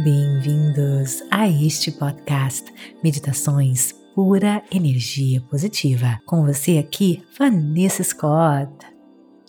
[0.00, 2.72] Bem-vindos a este podcast
[3.02, 6.20] Meditações Pura Energia Positiva.
[6.24, 8.72] Com você aqui, Vanessa Scott.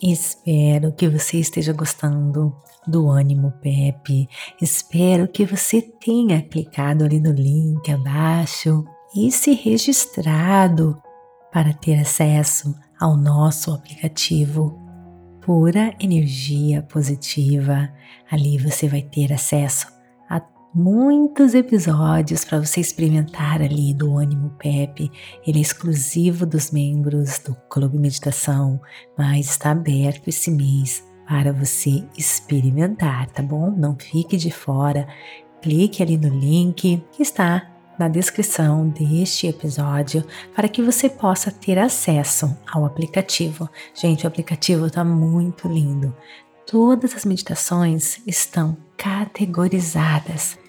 [0.02, 2.52] Espero que você esteja gostando
[2.88, 4.28] do ânimo Pepe.
[4.60, 8.84] Espero que você tenha clicado ali no link abaixo
[9.16, 11.00] e se registrado
[11.54, 14.76] para ter acesso ao nosso aplicativo
[15.46, 17.88] Pura Energia Positiva.
[18.32, 19.99] Ali você vai ter acesso
[20.74, 25.12] muitos episódios para você experimentar ali do Ânimo Pepe.
[25.46, 28.80] Ele é exclusivo dos membros do Clube Meditação,
[29.18, 33.72] mas está aberto esse mês para você experimentar, tá bom?
[33.72, 35.08] Não fique de fora.
[35.62, 40.24] Clique ali no link que está na descrição deste episódio
[40.56, 43.70] para que você possa ter acesso ao aplicativo.
[43.94, 46.16] Gente, o aplicativo está muito lindo.
[46.66, 50.60] Todas as meditações estão categorizadas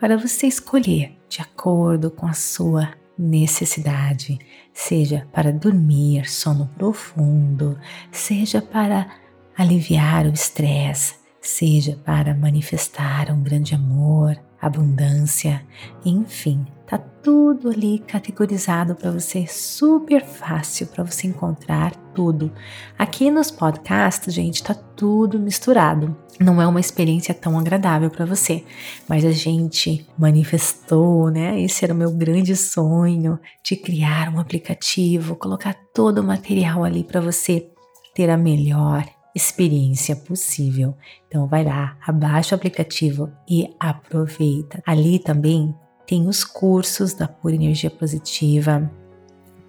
[0.00, 4.36] para você escolher de acordo com a sua necessidade,
[4.72, 7.78] seja para dormir, sono profundo,
[8.10, 9.08] seja para
[9.56, 15.64] aliviar o estresse, seja para manifestar um grande amor, abundância,
[16.04, 22.50] enfim, tá tudo ali categorizado para você, super fácil para você encontrar tudo.
[22.98, 26.16] Aqui nos podcasts, gente, tá tudo misturado.
[26.40, 28.64] Não é uma experiência tão agradável para você,
[29.06, 31.60] mas a gente manifestou, né?
[31.60, 37.04] Esse era o meu grande sonho de criar um aplicativo, colocar todo o material ali
[37.04, 37.68] para você
[38.14, 40.96] ter a melhor experiência possível.
[41.26, 44.82] Então vai lá, abaixa o aplicativo e aproveita.
[44.86, 45.74] Ali também
[46.08, 48.90] tem os cursos da Pura Energia Positiva,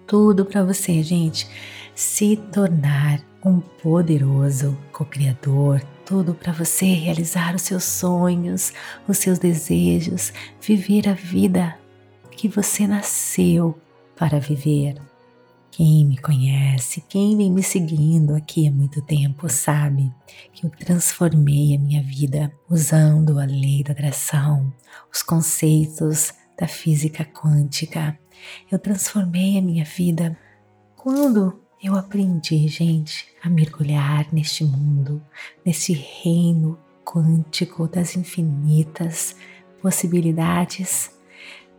[0.06, 1.46] tudo para você, gente,
[1.94, 8.72] se tornar um poderoso co-criador, tudo para você realizar os seus sonhos,
[9.06, 11.78] os seus desejos, viver a vida
[12.30, 13.78] que você nasceu
[14.16, 15.09] para viver.
[15.70, 20.12] Quem me conhece, quem vem me seguindo aqui há muito tempo, sabe
[20.52, 24.72] que eu transformei a minha vida usando a lei da atração,
[25.12, 28.18] os conceitos da física quântica.
[28.70, 30.36] Eu transformei a minha vida
[30.96, 35.22] quando eu aprendi, gente, a mergulhar neste mundo,
[35.64, 39.36] neste reino quântico das infinitas
[39.80, 41.10] possibilidades.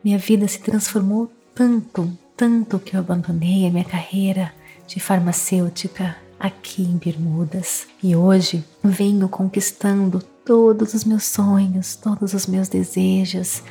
[0.01, 4.51] Minha vida se transformou tanto tanto que eu abandonei a minha carreira
[4.87, 7.85] de farmacêutica aqui em Bermudas.
[8.01, 13.61] E hoje venho conquistando todos os meus sonhos, todos os meus desejos.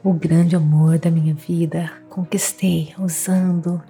[0.00, 3.82] O grande amor da minha vida conquistei usando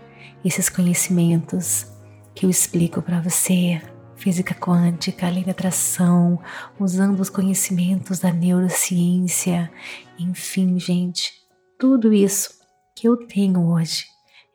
[0.43, 1.87] esses conhecimentos
[2.35, 3.79] que eu explico para você,
[4.17, 6.41] física quântica, lei da atração,
[6.81, 9.71] usando os conhecimentos da neurociência,
[10.19, 11.35] enfim, gente,
[11.79, 12.62] tudo isso
[12.95, 14.07] que eu tenho hoje,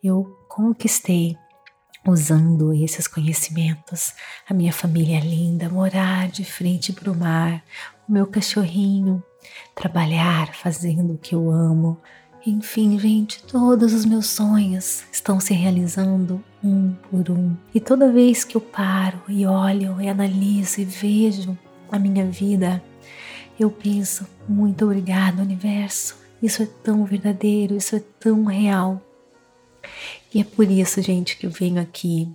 [0.03, 1.37] eu conquistei
[2.05, 4.13] usando esses conhecimentos.
[4.49, 7.63] A minha família linda, morar de frente para o mar,
[8.07, 9.21] o meu cachorrinho,
[9.75, 11.99] trabalhar fazendo o que eu amo.
[12.45, 17.57] Enfim, gente, todos os meus sonhos estão se realizando um por um.
[17.73, 21.57] E toda vez que eu paro e olho e analiso e vejo
[21.91, 22.81] a minha vida,
[23.59, 26.26] eu penso: muito obrigado, universo.
[26.41, 29.01] Isso é tão verdadeiro, isso é tão real.
[30.33, 32.31] E é por isso, gente, que eu venho aqui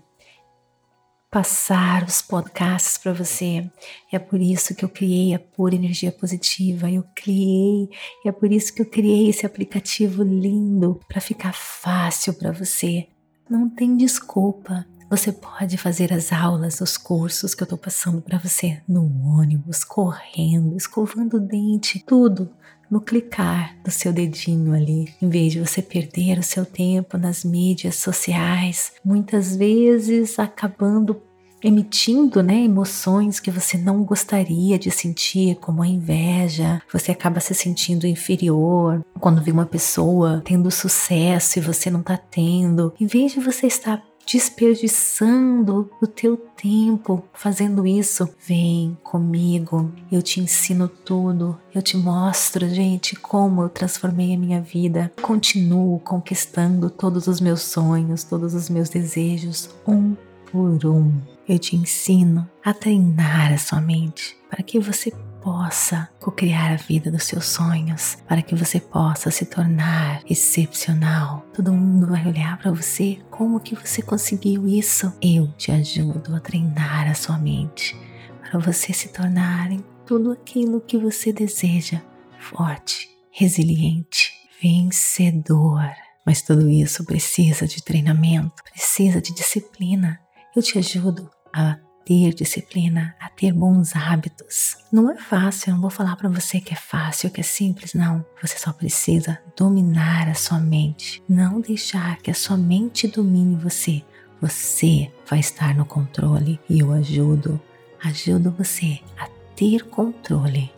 [1.30, 3.70] passar os podcasts para você.
[4.12, 6.90] É por isso que eu criei a Pura Energia Positiva.
[6.90, 7.88] Eu criei,
[8.26, 13.08] é por isso que eu criei esse aplicativo lindo para ficar fácil para você.
[13.48, 14.84] Não tem desculpa.
[15.08, 19.84] Você pode fazer as aulas, os cursos que eu estou passando para você no ônibus,
[19.84, 22.50] correndo, escovando o dente, tudo
[22.92, 27.42] no clicar do seu dedinho ali, em vez de você perder o seu tempo nas
[27.42, 31.18] mídias sociais, muitas vezes acabando
[31.64, 37.54] emitindo né, emoções que você não gostaria de sentir, como a inveja, você acaba se
[37.54, 42.92] sentindo inferior quando vê uma pessoa tendo sucesso e você não está tendo.
[43.00, 48.28] Em vez de você estar desperdiçando o teu tempo fazendo isso.
[48.46, 54.60] Vem comigo, eu te ensino tudo, eu te mostro, gente, como eu transformei a minha
[54.60, 55.12] vida.
[55.20, 60.16] Continuo conquistando todos os meus sonhos, todos os meus desejos, um
[60.50, 61.12] por um.
[61.46, 65.12] Eu te ensino a treinar a sua mente para que você
[65.42, 71.44] possa co-criar a vida dos seus sonhos, para que você possa se tornar excepcional.
[71.52, 75.12] Todo mundo vai olhar para você, como que você conseguiu isso?
[75.20, 77.96] Eu te ajudo a treinar a sua mente
[78.40, 82.00] para você se tornar em tudo aquilo que você deseja
[82.38, 85.90] forte, resiliente, vencedor.
[86.24, 90.20] Mas tudo isso precisa de treinamento, precisa de disciplina.
[90.54, 94.76] Eu te ajudo a ter disciplina, a ter bons hábitos.
[94.92, 97.94] Não é fácil, eu não vou falar para você que é fácil, que é simples,
[97.94, 98.24] não.
[98.40, 104.02] Você só precisa dominar a sua mente, não deixar que a sua mente domine você.
[104.40, 107.60] Você vai estar no controle e eu ajudo,
[108.02, 110.70] ajudo você a ter controle.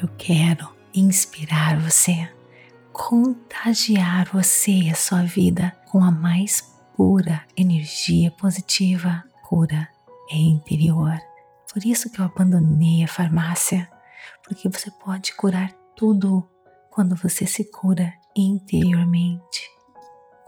[0.00, 2.28] Eu quero inspirar você,
[2.92, 9.88] contagiar você e a sua vida com a mais pura energia positiva, cura
[10.30, 11.18] é interior.
[11.72, 13.88] Por isso que eu abandonei a farmácia,
[14.42, 16.48] porque você pode curar tudo
[16.90, 19.68] quando você se cura interiormente,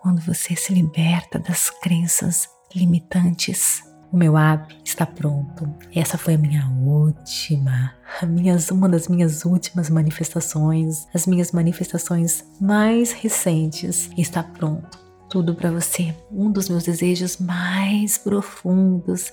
[0.01, 3.83] quando você se liberta das crenças limitantes.
[4.13, 5.73] O meu app está pronto.
[5.95, 12.45] Essa foi a minha última, a minhas, uma das minhas últimas manifestações, as minhas manifestações
[12.61, 14.11] mais recentes.
[14.17, 16.15] Está pronto tudo para você.
[16.31, 19.33] Um dos meus desejos mais profundos,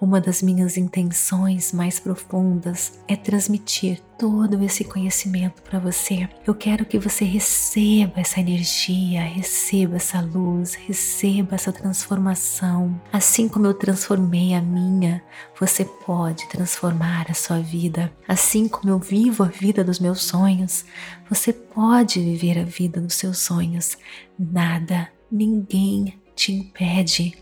[0.00, 6.28] uma das minhas intenções mais profundas é transmitir todo esse conhecimento para você.
[6.46, 12.98] Eu quero que você receba essa energia, receba essa luz, receba essa transformação.
[13.12, 15.22] Assim como eu transformei a minha,
[15.60, 18.10] você pode transformar a sua vida.
[18.26, 20.86] Assim como eu vivo a vida dos meus sonhos,
[21.28, 23.98] você pode viver a vida dos seus sonhos.
[24.38, 27.36] Nada ninguém te impede.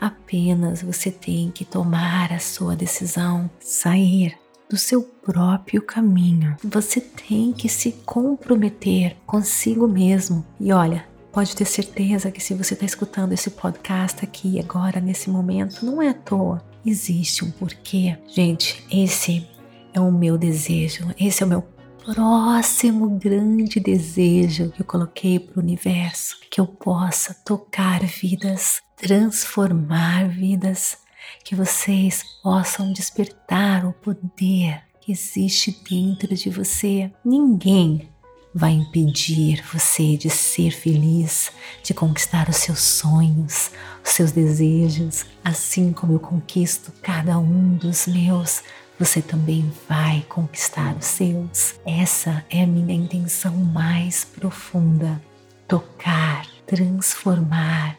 [0.00, 4.38] Apenas você tem que tomar a sua decisão, sair
[4.70, 6.56] do seu próprio caminho.
[6.62, 10.44] Você tem que se comprometer consigo mesmo.
[10.60, 15.28] E olha, pode ter certeza que se você está escutando esse podcast aqui agora, nesse
[15.28, 16.62] momento, não é à toa.
[16.84, 18.16] Existe um porquê.
[18.28, 19.48] Gente, esse
[19.92, 21.62] é o meu desejo, esse é o meu
[22.06, 30.28] próximo grande desejo que eu coloquei para o universo, que eu possa tocar vidas, transformar
[30.28, 30.98] vidas,
[31.42, 37.10] que vocês possam despertar o poder que existe dentro de você.
[37.24, 38.08] Ninguém
[38.54, 41.50] vai impedir você de ser feliz,
[41.82, 43.72] de conquistar os seus sonhos,
[44.04, 48.62] os seus desejos, assim como eu conquisto cada um dos meus
[48.98, 51.78] você também vai conquistar os seus.
[51.84, 55.20] Essa é a minha intenção mais profunda:
[55.68, 57.98] tocar, transformar,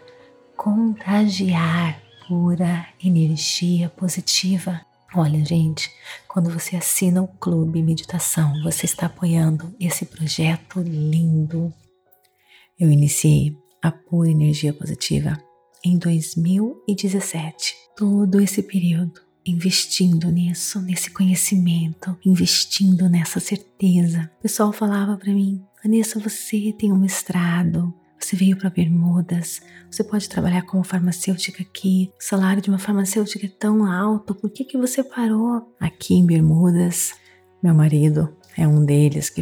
[0.55, 4.81] contagiar pura energia positiva.
[5.15, 5.89] Olha, gente,
[6.27, 11.73] quando você assina o Clube Meditação, você está apoiando esse projeto lindo.
[12.77, 15.41] Eu iniciei a Pura Energia Positiva
[15.83, 17.73] em 2017.
[17.95, 24.29] Todo esse período investindo nisso, nesse conhecimento, investindo nessa certeza.
[24.39, 30.03] O pessoal falava para mim: Vanessa, você tem um mestrado, você veio para Bermudas, você
[30.03, 32.11] pode trabalhar como farmacêutica aqui.
[32.19, 36.25] O salário de uma farmacêutica é tão alto, por que, que você parou aqui em
[36.25, 37.13] Bermudas?
[37.63, 39.41] Meu marido é um deles que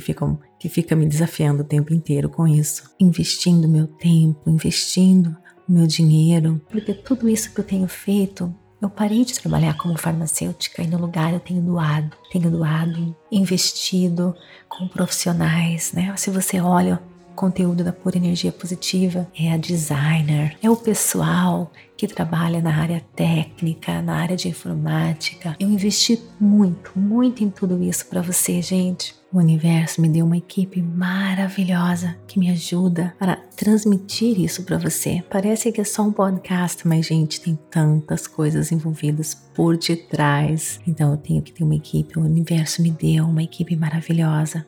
[0.59, 5.35] que fica me desafiando o tempo inteiro com isso, investindo meu tempo, investindo
[5.67, 10.81] meu dinheiro, porque tudo isso que eu tenho feito eu parei de trabalhar como farmacêutica
[10.81, 14.35] e no lugar eu tenho doado, tenho doado, investido
[14.67, 16.13] com profissionais, né?
[16.17, 17.01] Se você olha
[17.31, 22.75] o conteúdo da Pura Energia Positiva, é a designer, é o pessoal que trabalha na
[22.75, 25.55] área técnica, na área de informática.
[25.59, 29.15] Eu investi muito, muito em tudo isso para você, gente.
[29.35, 35.21] O universo me deu uma equipe maravilhosa que me ajuda para transmitir isso para você.
[35.29, 40.79] Parece que é só um podcast, mas gente, tem tantas coisas envolvidas por detrás.
[40.87, 42.17] Então eu tenho que ter uma equipe.
[42.17, 44.65] O universo me deu uma equipe maravilhosa.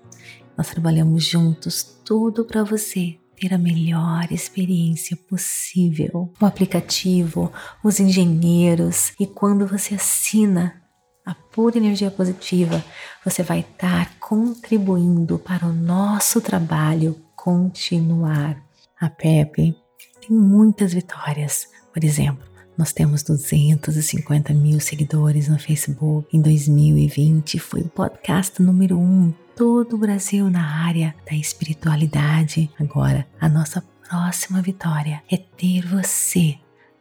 [0.58, 6.30] Nós trabalhamos juntos, tudo para você ter a melhor experiência possível.
[6.42, 10.82] O aplicativo, os engenheiros e quando você assina
[11.28, 12.82] a pura energia positiva,
[13.24, 18.64] você vai estar contribuindo para o nosso trabalho continuar.
[18.98, 19.76] A Pepe
[20.22, 21.68] tem muitas vitórias.
[21.94, 26.30] Por exemplo, nós temos 250 mil seguidores no Facebook.
[26.36, 32.72] Em 2020 foi o podcast número 1 um, todo o Brasil na área da espiritualidade.
[32.80, 36.58] Agora, a nossa próxima vitória é ter você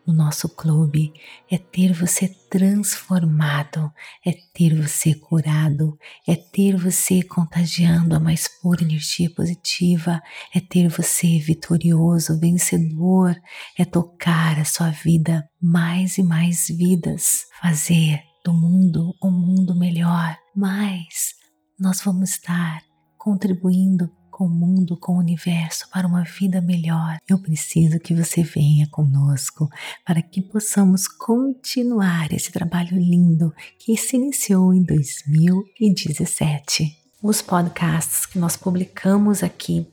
[0.06, 1.12] no nosso clube,
[1.50, 3.90] é ter você transformado,
[4.24, 10.22] é ter você curado, é ter você contagiando a mais pura energia positiva,
[10.54, 13.34] é ter você vitorioso, vencedor,
[13.76, 20.36] é tocar a sua vida mais e mais vidas, fazer do mundo um mundo melhor,
[20.54, 21.34] mas
[21.78, 22.80] nós vamos estar
[23.18, 27.16] contribuindo com o mundo, com o universo, para uma vida melhor.
[27.26, 29.66] Eu preciso que você venha conosco
[30.04, 36.94] para que possamos continuar esse trabalho lindo que se iniciou em 2017.
[37.22, 39.86] Os podcasts que nós publicamos aqui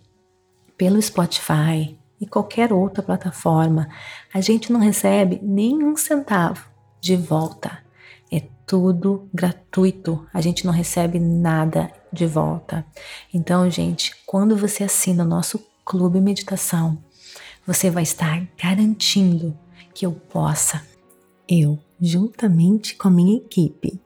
[0.78, 3.88] pelo Spotify e qualquer outra plataforma,
[4.34, 6.68] a gente não recebe nenhum centavo
[7.00, 7.82] de volta.
[8.30, 12.86] É tudo gratuito, a gente não recebe nada de volta.
[13.34, 17.04] Então, gente, quando você assina o nosso clube meditação,
[17.66, 19.58] você vai estar garantindo
[19.94, 20.82] que eu possa,
[21.50, 24.00] eu, juntamente com a minha equipe,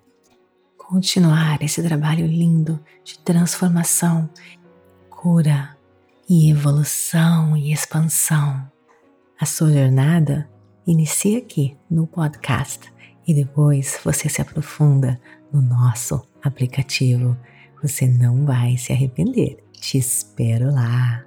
[0.78, 4.30] continuar esse trabalho lindo de transformação,
[5.10, 5.76] cura
[6.30, 8.70] e evolução e expansão.
[9.40, 10.50] A sua jornada
[10.86, 12.92] inicia aqui no podcast
[13.28, 15.20] e depois você se aprofunda
[15.52, 17.38] no nosso aplicativo
[17.82, 19.64] você não vai se arrepender.
[19.74, 21.24] Te espero lá.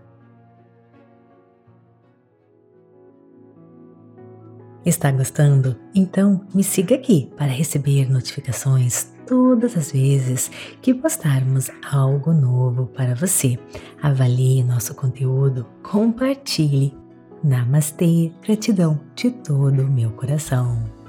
[4.85, 5.76] Está gostando?
[5.95, 13.14] Então me siga aqui para receber notificações todas as vezes que postarmos algo novo para
[13.14, 13.59] você.
[14.02, 16.97] Avalie nosso conteúdo, compartilhe.
[17.45, 21.00] Namastê, gratidão de todo o meu coração.